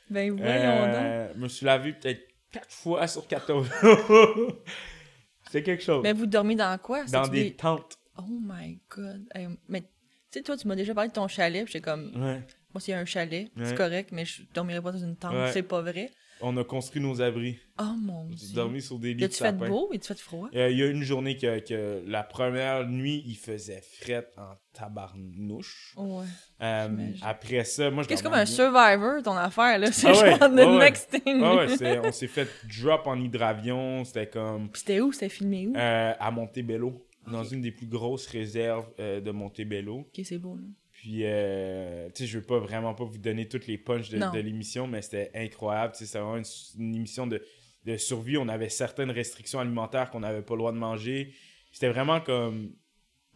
[0.10, 0.96] ben voyons donc.
[0.96, 2.22] Euh, je me suis lavé peut-être
[2.54, 4.52] 4 fois sur 14 jours.
[5.46, 6.02] C'était quelque chose.
[6.02, 7.04] Ben vous dormez dans quoi?
[7.06, 7.98] dans des tentes.
[8.18, 9.28] Oh my god.
[9.36, 9.88] Hey, mais tu
[10.32, 12.42] sais, toi, tu m'as déjà parlé de ton chalet, puis j'étais comme, Ouais.
[12.74, 13.66] Moi, c'est un chalet, Ouais.
[13.66, 15.52] c'est correct, mais je dormirais pas dans une tente, Ouais.
[15.52, 16.10] c'est pas vrai.
[16.42, 17.58] On a construit nos abris.
[17.82, 18.56] Oh mon J'ai dieu.
[18.56, 20.48] dormi sur des lits de As-tu fait beau et tu fait froid?
[20.56, 24.54] Euh, Il y a une journée que, que la première nuit, il faisait fret en
[24.72, 25.94] tabarnouche.
[25.98, 26.24] Ouais.
[26.62, 29.88] Euh, après ça, moi, je Qu'est-ce comme un survivor, ton affaire, là?
[29.92, 31.42] C'est Ah ouais, genre the ouais, next thing.
[31.42, 32.48] Ouais, ouais, on s'est fait
[32.82, 34.06] drop en hydravion.
[34.06, 35.12] C'était comme Puis c'était où?
[35.12, 35.76] C'était filmé où?
[35.76, 40.00] euh, à Montebello, dans une des plus grosses réserves de Montebello.
[40.08, 40.64] Ok, c'est beau, là.
[41.02, 44.40] Puis, euh, tu sais, je veux pas vraiment pas vous donner toutes les punches de,
[44.40, 45.94] l'émission, mais c'était incroyable.
[45.94, 46.44] Tu sais, c'était vraiment une,
[46.78, 47.42] une émission de,
[47.86, 48.36] de survie.
[48.36, 51.34] On avait certaines restrictions alimentaires qu'on n'avait pas le droit de manger.
[51.72, 52.74] C'était vraiment comme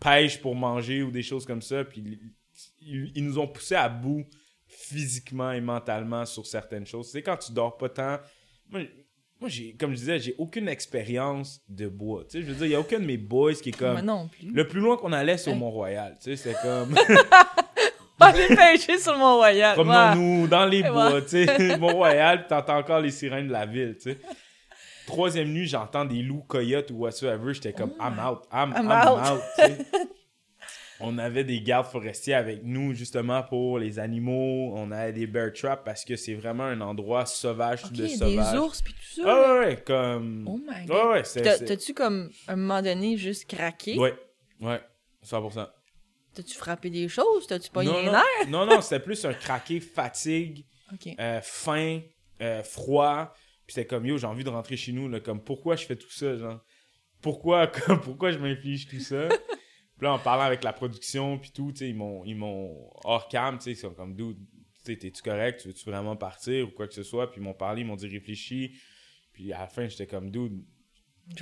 [0.02, 1.86] pêche pour manger ou des choses comme ça.
[1.86, 2.20] Puis,
[2.82, 4.26] ils, ils nous ont poussé à bout
[4.68, 7.12] physiquement et mentalement sur certaines choses.
[7.14, 8.20] C'est quand tu dors pas tant.
[8.70, 8.82] Moi,
[9.44, 12.24] moi j'ai, comme je disais, j'ai aucune expérience de bois.
[12.24, 13.92] Tu sais, je veux dire, il y a aucun de mes boys qui est comme.
[13.92, 14.52] Moi non plus.
[14.52, 15.56] Le plus loin qu'on allait, c'est au.
[15.56, 16.18] Mont-Royal.
[16.22, 16.96] Tu sais, c'était comme.
[18.24, 19.76] Aller pêcher sur Mont-Royal.
[19.76, 21.78] Promenons-nous dans les bois, tu sais.
[21.78, 24.20] Mont-Royal, puis t'entends encore les sirènes de la ville, tu sais.
[25.06, 27.54] Troisième nuit, j'entends des loups, coyotes ou whatsoever.
[27.54, 29.42] J'étais comme, I'm out, I'm, I'm I'm out.
[31.06, 34.72] On avait des gardes forestiers avec nous, justement, pour les animaux.
[34.76, 38.16] On avait des bear traps parce que c'est vraiment un endroit sauvage, tout de des
[38.16, 38.58] sauvage.
[38.58, 39.24] ours puis tout ça.
[39.26, 40.48] Ah ouais, ouais, comme...
[40.48, 41.12] Oh my god.
[41.12, 41.24] Ouais,
[41.66, 43.98] T'as-tu comme, à un moment donné, juste craqué?
[43.98, 44.14] Ouais,
[44.62, 44.82] ouais,
[45.26, 45.68] 100%.
[46.34, 47.48] T'as-tu frappé des choses?
[47.48, 50.66] T'as-tu pas non, un non, non, non, c'était plus un craqué, fatigue,
[51.20, 52.02] euh, faim,
[52.42, 53.34] euh, froid.
[53.66, 55.08] Puis c'était comme, yo, j'ai envie de rentrer chez nous.
[55.08, 56.36] Là, comme, pourquoi je fais tout ça?
[56.38, 56.64] Genre?
[57.22, 59.28] Pourquoi, comme, pourquoi je m'inflige tout ça?
[59.30, 62.90] puis là, en parlant avec la production, puis tout, tu sais, ils m'ont, ils m'ont
[63.04, 64.38] hors cam, tu sais, ils sont comme, dude,
[64.84, 65.62] tu sais, t'es-tu correct?
[65.62, 67.32] Tu veux-tu vraiment partir ou quoi que ce soit?
[67.32, 68.76] Puis ils m'ont parlé, ils m'ont dit, réfléchis.
[69.32, 70.64] Puis à la fin, j'étais comme, dude,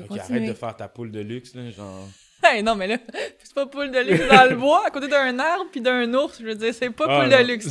[0.09, 2.07] arrête de faire ta poule de luxe, là, genre.
[2.43, 2.97] Hey, non, mais là,
[3.43, 6.39] c'est pas poule de luxe dans le bois, à côté d'un arbre puis d'un ours.
[6.39, 7.37] Je veux dire, c'est pas Ah, poule non.
[7.37, 7.67] de luxe,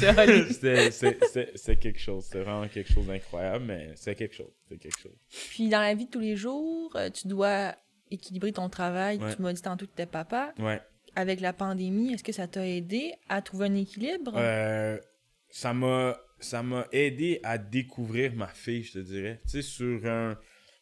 [1.57, 2.25] c'était quelque chose.
[2.25, 4.53] C'était vraiment quelque chose d'incroyable, mais c'est quelque chose.
[4.69, 5.17] C'est quelque chose.
[5.51, 7.75] Puis dans la vie de tous les jours, euh, tu dois
[8.11, 9.19] équilibrer ton travail.
[9.19, 9.35] Ouais.
[9.35, 10.53] Tu m'as dit tantôt que t'étais papa.
[10.59, 10.81] Ouais.
[11.17, 14.33] Avec la pandémie, est-ce que ça t'a aidé à trouver un équilibre?
[14.37, 14.99] Euh,
[15.49, 19.41] ça m'a ça m'a aidé à découvrir ma fille, je te dirais.
[19.45, 20.39] Tu sais, sur un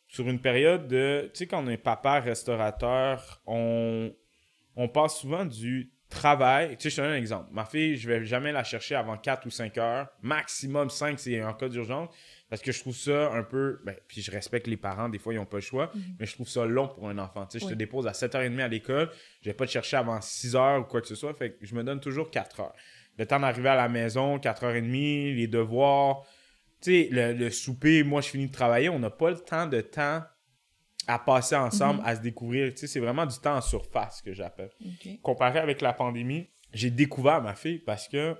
[0.08, 1.30] sur une période de...
[1.32, 4.12] Tu sais, quand on est papa restaurateur, on,
[4.74, 6.76] on passe souvent du travail...
[6.78, 7.48] Tu sais, je te donne un exemple.
[7.52, 10.08] Ma fille, je vais jamais la chercher avant 4 ou 5 heures.
[10.22, 12.08] Maximum 5, c'est en cas d'urgence.
[12.48, 13.80] Parce que je trouve ça un peu...
[13.84, 15.92] Ben, puis je respecte les parents, des fois, ils n'ont pas le choix.
[16.18, 17.44] Mais je trouve ça long pour un enfant.
[17.44, 19.10] Tu sais, je te dépose à 7h30 à l'école.
[19.42, 21.34] Je vais pas te chercher avant 6 heures ou quoi que ce soit.
[21.34, 22.74] Fait que je me donne toujours 4 heures.
[23.18, 26.24] Le temps d'arriver à la maison, 4h30, les devoirs.
[26.80, 28.88] Tu sais, le, le souper, moi, je finis de travailler.
[28.88, 30.22] On n'a pas le temps de temps
[31.06, 32.70] à passer ensemble, à se découvrir.
[32.72, 34.70] Tu sais, c'est vraiment du temps en surface que j'appelle.
[35.22, 38.36] Comparé avec la pandémie, j'ai découvert ma fille parce que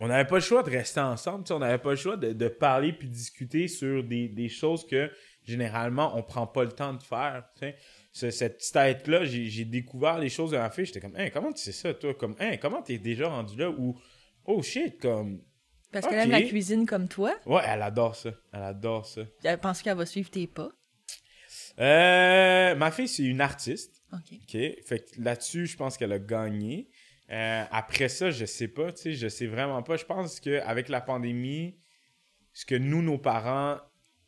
[0.00, 1.44] on n'avait pas le choix de rester ensemble.
[1.44, 4.48] tu sais, on n'avait pas le choix de, de parler puis discuter sur des, des
[4.48, 5.08] choses que
[5.44, 7.44] généralement on prend pas le temps de faire.
[7.54, 7.76] tu sais.
[8.12, 10.86] Ce- cette petite tête-là, j'ai découvert les choses de ma fille.
[10.86, 12.12] J'étais comme, Hein, comment tu sais ça, toi?
[12.14, 13.70] Comme, hein, comment t'es déjà rendu là?
[13.70, 13.96] Ou,
[14.44, 15.40] oh shit, comme,
[15.94, 17.34] Parce qu'elle aime la cuisine comme toi.
[17.46, 18.30] ouais, elle adore ça.
[18.52, 19.22] Elle adore ça.
[19.42, 20.70] Elle pense qu'elle va suivre tes pas?
[21.80, 24.02] Euh, ma fille, c'est une artiste.
[24.12, 24.20] OK.
[24.32, 24.58] OK.
[24.84, 26.88] Fait que là-dessus, je pense qu'elle a gagné.
[27.30, 29.96] Euh, après ça, je sais pas, tu sais, je sais vraiment pas.
[29.96, 31.78] Je pense qu'avec la pandémie,
[32.52, 33.78] ce que nous, nos parents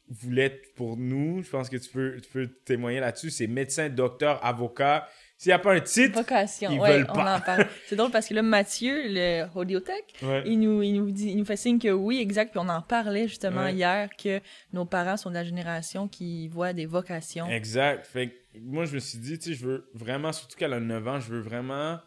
[0.09, 4.44] voulaient pour nous, je pense que tu peux, tu peux témoigner là-dessus, c'est médecin, docteur,
[4.44, 5.09] avocat.
[5.38, 7.37] S'il n'y a pas un titre, Vocation, Ils ouais, veulent on pas.
[7.37, 7.66] en parle.
[7.87, 10.42] C'est drôle parce que là, Mathieu, le audiotech, ouais.
[10.46, 12.53] il nous, il, nous dit, il nous fait signe que oui, exact.
[12.53, 13.75] Puis on en parlait justement Ouais.
[13.75, 14.40] hier que
[14.72, 17.46] nos parents sont de la génération qui voit des vocations.
[17.51, 18.07] Exact.
[18.07, 20.81] Fait que moi, je me suis dit, tu sais, je veux vraiment, surtout qu'elle a
[20.81, 21.99] 9 ans, je veux vraiment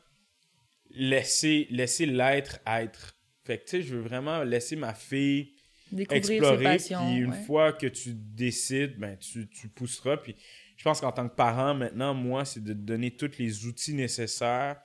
[0.92, 3.16] laisser, laisser l'être être.
[3.46, 5.54] Fait que, tu sais, je veux vraiment laisser ma fille
[5.92, 6.64] Découvrir explorer.
[6.64, 7.00] passions.
[7.06, 7.44] Puis une ouais.
[7.44, 10.18] fois que tu décides, ben, tu, tu pousseras.
[10.18, 10.36] Puis
[10.78, 13.94] je pense qu'en tant que parent, maintenant, moi, c'est de te donner tous les outils
[13.94, 14.78] nécessaires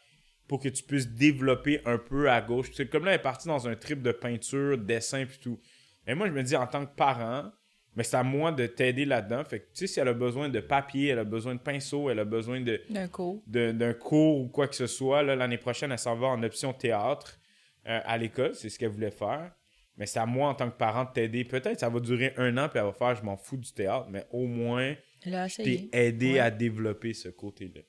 [0.49, 2.71] pour que tu puisses développer un peu à gauche.
[2.75, 5.59] C'est comme là, elle est partie dans un trip de peinture, dessin, puis tout.
[6.07, 7.51] Et moi, je me dis, en tant que parent,
[7.97, 9.45] mais c'est à moi de t'aider là-dedans.
[9.45, 12.11] Fait que, tu sais, si elle a besoin de papier, elle a besoin de pinceau,
[12.11, 13.43] elle a besoin de, D'un cours.
[13.47, 15.23] d'un cours ou quoi que ce soit.
[15.23, 17.39] Là, l'année prochaine, elle s'en va en option théâtre
[17.87, 18.55] euh, à l'école.
[18.55, 19.53] C'est ce qu'elle voulait faire.
[19.97, 21.45] Mais c'est à moi, en tant que parent, de t'aider.
[21.45, 24.09] Peut-être ça va durer un an, puis elle va faire, je m'en fous du théâtre,
[24.11, 27.81] mais au moins, je t'ai aidé à développer ce côté-là.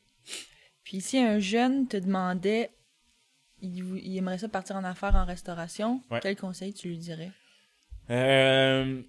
[0.84, 2.70] Puis si un jeune te demandait,
[3.62, 7.32] il, aimerait ça partir en affaires en restauration, quel conseil tu lui dirais?
[8.12, 9.02] Euh,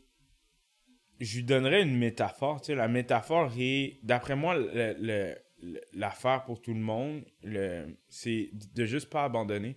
[1.21, 2.61] je lui donnerais une métaphore.
[2.61, 4.57] Tu sais, la métaphore est, d'après moi,
[5.93, 7.25] l'affaire pour tout le monde,
[8.09, 9.77] c'est de juste pas abandonner.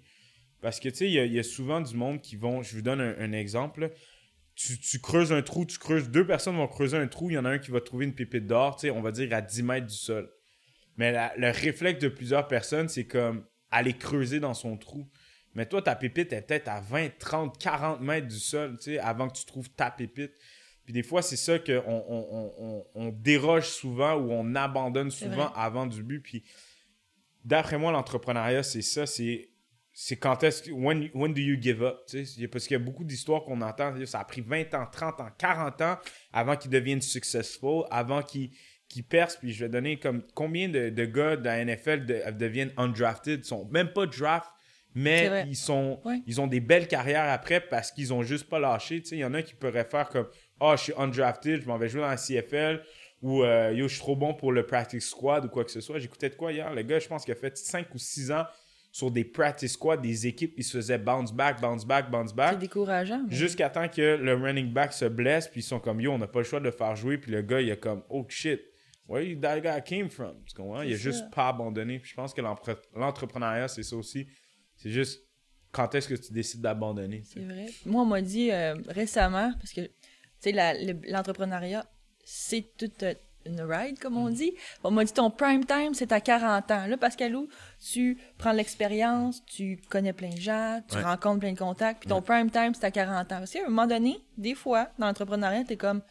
[0.62, 2.62] Parce que, tu sais, il y, a souvent du monde qui vont...
[2.62, 3.92] Je vous donne un, exemple.
[4.56, 6.10] Tu, creuses un trou, tu creuses...
[6.10, 8.14] Deux personnes vont creuser un trou, il y en a un qui va trouver une
[8.14, 10.30] pépite d'or, tu sais, on va dire à 10 mètres du sol.
[10.98, 15.10] Mais le réflexe de plusieurs personnes, c'est comme aller creuser dans son trou.
[15.56, 19.00] Mais toi, ta pépite est peut-être à 20, 30, 40 mètres du sol, tu sais,
[19.00, 20.34] avant que tu trouves ta pépite.
[20.84, 25.86] Puis des fois, c'est ça qu'on on, on, déroge souvent ou on abandonne souvent avant
[25.86, 26.20] du but.
[26.20, 26.44] Puis
[27.46, 29.49] d'après moi, l'entrepreneuriat, c'est ça, c'est
[30.02, 30.72] c'est quand est-ce que.
[30.72, 32.10] When, when, do you give up?
[32.52, 33.94] Parce qu'il y a beaucoup d'histoires qu'on entend.
[34.06, 35.98] Ça a pris 20 ans, 30 ans, 40 ans
[36.32, 38.52] avant qu'ils deviennent successful, avant qu'ils
[38.88, 39.40] qu percent.
[39.40, 42.06] Puis je vais donner comme combien de, de gars de la NFL
[42.38, 44.48] deviennent undrafted, sont même pas draft,
[44.96, 49.04] mais ils sont ils ont des belles carrières après parce qu'ils ont juste pas lâché.
[49.12, 50.30] Il y en a qui pourraient faire comme
[50.62, 52.82] Ah, oh, je suis undrafted, je m'en vais jouer dans la CFL
[53.22, 55.82] ou euh, Yo, je suis trop bon pour le practice squad ou quoi que ce
[55.82, 56.00] soit.
[56.00, 56.74] J'écoutais de quoi hier?
[56.74, 58.46] Le gars, je pense qu'il a fait 5 ou 6 ans
[58.92, 62.54] sur des practice squads, des équipes qui se faisaient bounce back, bounce back, bounce back.
[62.54, 63.24] C'est décourageant.
[63.30, 66.28] Jusqu'à temps que le running back se blesse, puis ils sont comme yo, on n'a
[66.28, 68.62] pas le choix de le faire jouer, puis le gars, il est comme oh shit,
[69.08, 70.38] where that guy came from?
[70.86, 72.00] Il a juste pas abandonné.
[72.00, 74.28] Puis je pense que l'entrepreneuriat, c'est ça aussi.
[74.76, 75.24] C'est juste
[75.72, 77.24] quand est-ce que tu décides d'abandonner?
[77.26, 77.68] C'est vrai.
[77.86, 81.86] Moi, on m'a dit euh, récemment, parce que tu sais, l'entrepreneuriat,
[82.24, 83.04] c'est toute
[83.46, 84.34] une ride, comme on mm.
[84.34, 84.54] dit.
[84.84, 86.86] On m'a dit ton prime time, c'est à 40 ans.
[86.88, 87.48] Là, Pascalou,
[87.92, 92.22] tu prends l'expérience, tu connais plein de gens, tu rencontres plein de contacts, puis ton
[92.22, 93.38] prime time, c'est à 40 ans.
[93.40, 96.02] Parce qu'à un moment donné, des fois, dans l'entrepreneuriat, t'es comme,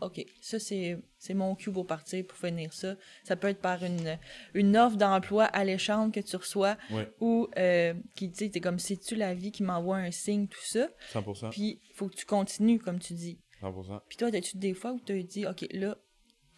[0.00, 2.94] OK, ça, c'est, c'est mon cue pour partir, pour finir ça.
[3.24, 4.16] Ça peut être par une,
[4.54, 6.76] une offre d'emploi alléchante que tu reçois,
[7.20, 10.64] ou euh, qui, tu sais, t'es comme, c'est-tu la vie qui m'envoie un signe, tout
[10.64, 10.88] ça?
[11.12, 11.50] 100%.
[11.50, 13.40] Puis, il faut que tu continues, comme tu dis.
[13.60, 14.00] 100%.
[14.08, 15.96] Puis toi, as-tu des fois où tu as dit, OK, là,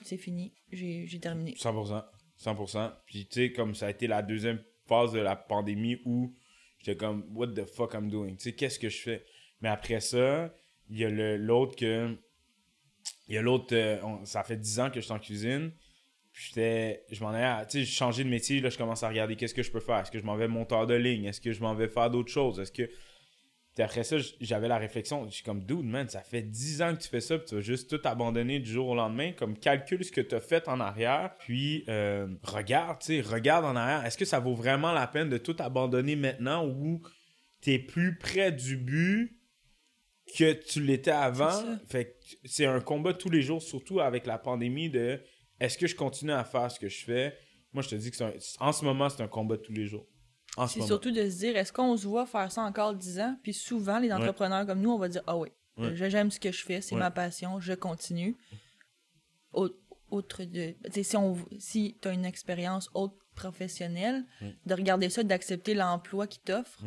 [0.02, 1.54] c'est fini, j'ai terminé.
[1.54, 2.04] 100%.
[2.40, 2.92] 100%.
[3.06, 6.34] Puis tu sais, comme ça a été la deuxième phase de la pandémie où
[6.78, 8.36] j'étais comme, what the fuck I'm doing?
[8.36, 9.24] Tu sais, qu'est-ce que je fais?
[9.60, 10.52] Mais après ça,
[10.88, 12.16] il y a l'autre que.
[13.28, 15.72] Il y a l'autre, euh, ça fait 10 ans que je suis en cuisine.
[16.32, 19.08] Puis j'étais, je m'en ai, tu sais, j'ai changé de métier, là, je commence à
[19.08, 19.98] regarder qu'est-ce que je peux faire.
[19.98, 21.24] Est-ce que je m'en vais monteur de ligne?
[21.24, 22.58] Est-ce que je m'en vais faire d'autres choses?
[22.60, 22.90] Est-ce que
[23.78, 25.26] après ça, j'avais la réflexion.
[25.26, 27.54] Je suis comme, dude, man, ça fait 10 ans que tu fais ça, puis tu
[27.54, 29.32] vas juste tout abandonner du jour au lendemain.
[29.32, 33.64] Comme, calcule ce que tu as fait en arrière, puis euh, regarde, tu sais, regarde
[33.64, 34.04] en arrière.
[34.04, 37.00] Est-ce que ça vaut vraiment la peine de tout abandonner maintenant ou
[37.60, 39.38] tu es plus près du but
[40.36, 41.78] que tu l'étais avant?
[41.86, 45.20] Fait c'est un combat tous les jours, surtout avec la pandémie, de
[45.60, 47.36] est-ce que je continue à faire ce que je fais?
[47.72, 48.16] Moi, je te dis que
[48.58, 50.09] en ce moment, c'est un combat tous les jours.
[50.68, 53.36] C'est surtout de se dire, est-ce qu'on se voit faire ça encore 10 ans?
[53.42, 55.48] Puis souvent, les entrepreneurs comme nous, on va dire, ah oui,
[55.94, 58.36] j'aime ce que je fais, c'est ma passion, je continue.
[59.52, 60.74] Autre de.
[61.02, 64.26] Si, on, si tu as une expérience autre professionnelle,
[64.66, 66.82] de regarder ça, d'accepter l'emploi qu'il t'offre,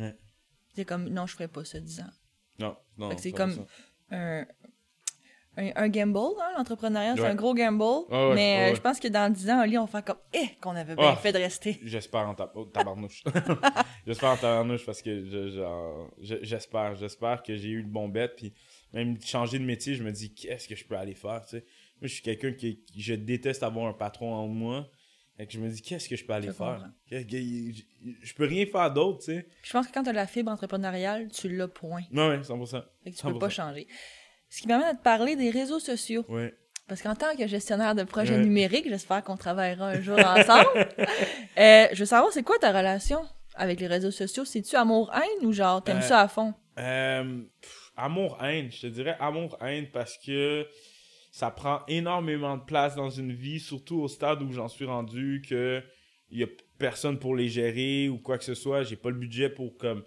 [0.74, 2.10] c'est comme, non, je ferais pas ça 10 ans.
[2.58, 3.16] Non, non.
[3.16, 3.64] C'est comme
[4.10, 4.46] un,
[5.56, 8.06] un, gamble, hein, l'entrepreneuriat, c'est un gros gamble.
[8.34, 10.74] mais euh, je pense que dans 10 ans, Oli, on va faire comme eh, qu'on
[10.74, 11.78] avait bien ah, fait de rester.
[11.84, 13.22] J'espère en tabarnouche.
[14.06, 15.70] j'espère en tabarnouche parce que
[16.20, 16.96] j'espère.
[16.96, 18.34] J'espère que j'ai eu le bon bête.
[18.36, 18.52] Puis
[18.92, 21.42] même changer de métier, je me dis qu'est-ce que je peux aller faire.
[21.44, 21.64] Tu sais?
[22.00, 24.88] Moi, je suis quelqu'un qui, je déteste avoir un patron en moi.
[25.36, 26.88] Et que je me dis, qu'est-ce que je peux aller faire?
[27.10, 29.48] Je peux rien faire d'autre, tu sais.
[29.64, 32.02] Je pense que quand tu as la fibre entrepreneuriale, tu l'as point.
[32.12, 32.84] Oui, 100%.
[33.04, 33.88] Et que tu peux pas changer.
[34.54, 36.24] Ce qui m'amène à te parler des réseaux sociaux.
[36.28, 36.44] Oui.
[36.86, 40.68] Parce qu'en tant que gestionnaire de projets numériques, j'espère qu'on travaillera un jour ensemble.
[41.58, 44.44] euh, je veux savoir, c'est quoi ta relation avec les réseaux sociaux?
[44.44, 46.54] C'est-tu amour-haine ou genre, t'aimes euh, ça à fond?
[46.78, 47.42] Euh,
[47.96, 50.68] amour-haine, je te dirais amour-haine parce que
[51.32, 55.42] ça prend énormément de place dans une vie, surtout au stade où j'en suis rendu,
[55.48, 55.82] que
[56.30, 58.84] il y a personne pour les gérer ou quoi que ce soit.
[58.84, 60.04] J'ai pas le budget pour comme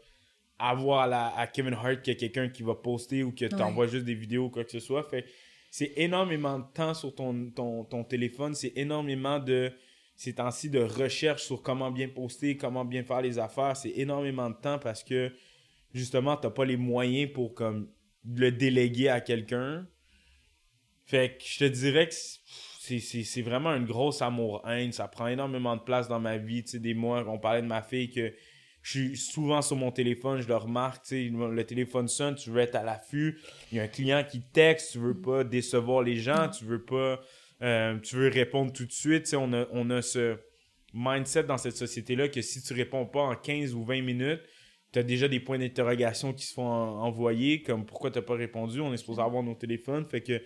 [0.60, 3.88] avoir à, Kevin Hart qu'il y a quelqu'un qui va poster ou que tu envoies
[3.88, 5.04] juste des vidéos ou quoi que ce soit.
[5.04, 5.26] Fait
[5.70, 9.72] c'est énormément de temps sur ton, ton, téléphone, c'est énormément de
[10.16, 13.78] ces temps-ci de recherche sur comment bien poster, comment bien faire les affaires.
[13.78, 15.32] C'est énormément de temps parce que
[15.94, 17.90] justement, tu n'as pas les moyens pour comme
[18.26, 19.86] le déléguer à quelqu'un.
[21.06, 24.92] Fait que je te dirais que c'est vraiment une grosse amour-haine.
[24.92, 26.64] Ça prend énormément de place dans ma vie.
[26.64, 28.34] Tu sais, des mois, on parlait de ma fille que
[28.82, 32.50] je suis souvent sur mon téléphone, je le remarque, tu sais, le téléphone sonne, tu
[32.52, 33.38] veux être à l'affût.
[33.72, 36.84] Il y a un client qui texte, tu veux pas décevoir les gens, tu veux
[36.84, 37.20] pas.
[37.64, 39.24] euh, tu veux répondre tout de suite.
[39.24, 40.38] Tu sais, on a, on a ce
[40.94, 44.42] mindset dans cette société-là que si tu réponds pas en 15 ou 20 minutes,
[44.94, 48.36] tu as déjà des points d'interrogation qui se font en- envoyer, comme pourquoi tu pas
[48.36, 50.06] répondu, on est supposé avoir nos téléphones.
[50.08, 50.42] Fait que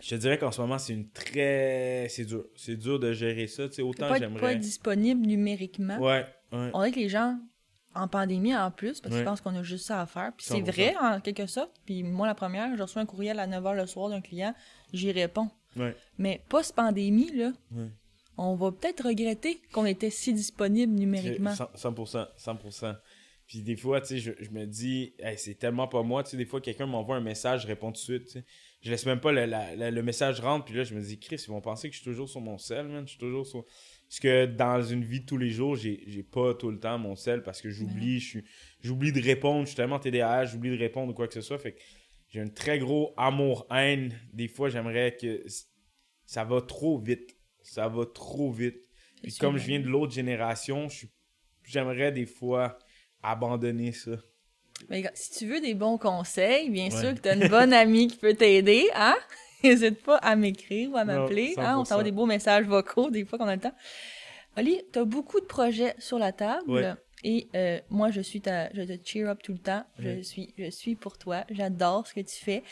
[0.00, 2.06] je te dirais qu'en ce moment, c'est une très.
[2.10, 2.44] C'est dur.
[2.54, 3.68] C'est dur de gérer ça.
[3.68, 4.52] Tu sais, Faut autant pas pas j'aimerais.
[4.52, 5.98] être disponible numériquement?
[5.98, 6.70] Ouais, ouais.
[6.74, 7.38] On dirait que les gens,
[7.94, 9.24] en pandémie en plus, parce qu'ils Ouais.
[9.24, 10.32] pensent qu'on a juste ça à faire.
[10.36, 10.64] Puis c'est 100%.
[10.72, 11.72] vrai, en quelque sorte.
[11.86, 14.54] Puis moi, la première, je reçois un courriel à 9h le soir d'un client,
[14.92, 15.50] j'y réponds.
[15.76, 15.96] Ouais.
[16.18, 17.88] Mais post-pandémie, là, Ouais.
[18.36, 21.50] on va peut-être regretter qu'on était si disponible numériquement.
[21.54, 22.94] 100%, 100%, 100%.
[23.46, 26.22] Puis des fois, tu sais, je, je me dis, Hey, c'est tellement pas moi.
[26.22, 28.24] Tu sais, des fois, quelqu'un m'envoie un message, je réponds tout de suite.
[28.26, 28.44] tu sais.
[28.82, 30.66] Je laisse même pas le, la- la- le message rentre.
[30.66, 32.58] Puis là, je me dis, Chris, ils vont penser que je suis toujours sur mon
[32.58, 33.04] sel, man.
[33.06, 33.64] Je suis toujours sur.
[34.08, 37.14] Parce que dans une vie de tous les jours, j'ai pas tout le temps mon
[37.14, 38.44] sel parce que j'oublie, suis-
[38.82, 39.62] j'oublie de répondre.
[39.62, 41.58] Je suis tellement TDAH, j'oublie de répondre ou quoi que ce soit.
[41.58, 41.80] Fait que
[42.30, 44.18] j'ai un très gros amour-haine.
[44.32, 45.44] Des fois, j'aimerais que
[46.24, 47.36] ça va trop vite.
[47.62, 48.78] Ça va trop vite.
[49.22, 50.88] Puis comme je viens de l'autre génération,
[51.64, 52.78] j'aimerais des fois
[53.22, 54.12] abandonner ça.
[54.88, 56.90] Mais si tu veux des bons conseils, bien Ouais.
[56.90, 59.16] sûr que tu as une bonne amie qui peut t'aider, hein?
[59.64, 61.54] N'hésite pas à m'écrire ou à m'appeler.
[61.56, 61.76] Hein?
[61.78, 61.86] On 100%.
[61.86, 63.74] s'envoie des beaux messages vocaux des fois qu'on a le temps.
[64.56, 66.70] Oli, tu as beaucoup de projets sur la table.
[66.70, 66.92] Ouais.
[67.24, 69.84] Et euh, moi, je suis ta, je te cheer up tout le temps.
[69.98, 71.44] Je suis, je suis pour toi.
[71.50, 72.62] J'adore ce que tu fais.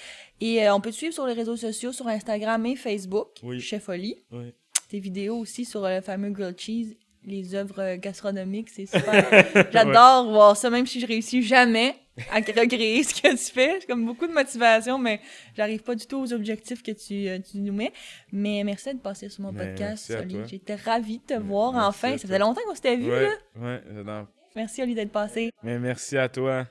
[0.41, 3.61] Et euh, on peut te suivre sur les réseaux sociaux, sur Instagram et Facebook, Oui.
[3.61, 4.17] Chef Oli.
[4.31, 4.55] Ouais.
[4.89, 9.71] Tes vidéos aussi sur euh, le fameux grilled cheese, les œuvres gastronomiques, c'est super.
[9.73, 11.97] J'adore voir ça, même si je réussis jamais
[12.31, 13.79] à recréer ce que tu fais.
[13.81, 15.21] J'ai comme beaucoup de motivation, mais
[15.57, 17.93] j'arrive pas du tout aux objectifs que tu, euh, tu nous mets.
[18.33, 20.39] Mais merci de passer sur mon Mais podcast, Oli.
[20.47, 22.13] J'étais ravie de te voir merci enfin.
[22.13, 23.23] Ça faisait longtemps qu'on s'était vu, Ouais,
[23.57, 23.81] là.
[24.21, 24.25] ouais.
[24.55, 25.51] Merci, Oli, d'être passé.
[25.63, 26.67] Mais merci à toi.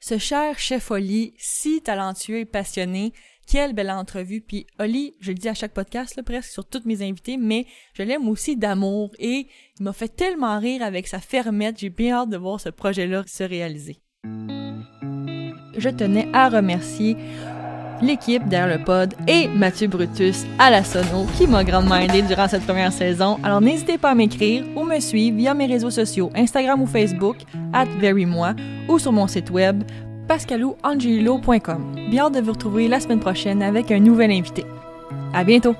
[0.00, 3.14] Ce cher chef Oli, si talentueux et passionné,
[3.46, 4.42] quelle belle entrevue.
[4.42, 7.64] Puis Oli, je le dis à chaque podcast, là, presque sur toutes mes invités, mais
[7.94, 9.46] je l'aime aussi d'amour et
[9.78, 11.78] il m'a fait tellement rire avec sa fermette.
[11.78, 13.96] J'ai bien hâte de voir ce projet-là se réaliser.
[15.76, 17.16] Je tenais à remercier
[18.02, 22.48] l'équipe derrière le pod et Mathieu Brutus à la sono qui m'a grandement aidé durant
[22.48, 23.38] cette première saison.
[23.42, 27.36] Alors n'hésitez pas à m'écrire ou me suivre via mes réseaux sociaux Instagram ou Facebook
[27.72, 28.54] at verymoi
[28.88, 29.82] ou sur mon site web
[30.28, 31.94] pascalouangelo.com.
[32.10, 34.64] Bien de vous retrouver la semaine prochaine avec un nouvel invité.
[35.32, 35.74] À bientôt!